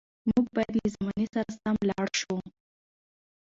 موږ 0.29 0.45
باید 0.55 0.73
له 0.79 0.85
زمانې 0.95 1.27
سره 1.33 1.49
سم 1.59 1.75
لاړ 1.89 2.07
شو. 2.19 2.35